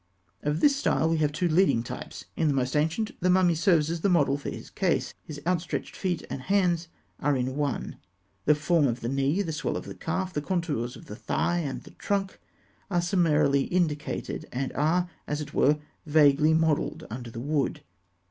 Of 0.41 0.61
this 0.61 0.75
style 0.75 1.09
we 1.09 1.17
have 1.17 1.31
two 1.31 1.47
leading 1.47 1.83
types. 1.83 2.25
In 2.35 2.47
the 2.47 2.55
most 2.55 2.75
ancient, 2.75 3.11
the 3.21 3.29
mummy 3.29 3.53
serves 3.53 3.91
as 3.91 4.01
the 4.01 4.09
model 4.09 4.35
for 4.35 4.49
his 4.49 4.71
case. 4.71 5.13
His 5.21 5.39
outstretched 5.45 5.95
feet 5.95 6.25
and 6.27 6.43
legs 6.49 6.87
are 7.19 7.37
in 7.37 7.55
one. 7.55 7.97
The 8.45 8.55
form 8.55 8.87
of 8.87 9.01
the 9.01 9.09
knee, 9.09 9.43
the 9.43 9.51
swell 9.51 9.77
of 9.77 9.85
the 9.85 9.93
calf, 9.93 10.33
the 10.33 10.41
contours 10.41 10.95
of 10.95 11.05
the 11.05 11.15
thigh 11.15 11.59
and 11.59 11.83
the 11.83 11.91
trunk, 11.91 12.39
are 12.89 12.99
summarily 12.99 13.65
indicated, 13.65 14.47
and 14.51 14.73
are, 14.73 15.07
as 15.27 15.39
it 15.39 15.53
were, 15.53 15.77
vaguely 16.07 16.55
modelled 16.55 17.05
under 17.11 17.29
the 17.29 17.39
wood. 17.39 17.83